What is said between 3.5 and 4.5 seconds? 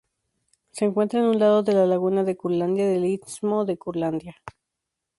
de Curlandia.